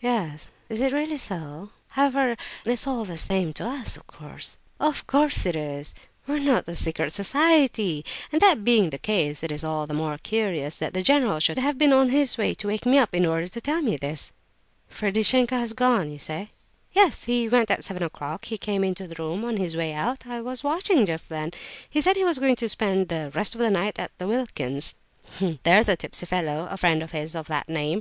[0.00, 0.48] "Yes.
[0.70, 1.68] Is it really so?
[1.90, 5.92] However, it's all the same to us, of course." "Of course it is;
[6.26, 8.02] we are not a secret society;
[8.32, 11.58] and that being the case, it is all the more curious that the general should
[11.58, 14.32] have been on his way to wake me up in order to tell me this."
[14.88, 16.48] "Ferdishenko has gone, you say?"
[16.92, 18.46] "Yes, he went at seven o'clock.
[18.46, 21.50] He came into the room on his way out; I was watching just then.
[21.90, 24.94] He said he was going to spend 'the rest of the night' at Wilkin's;
[25.62, 27.92] there's a tipsy fellow, a friend of his, of that name.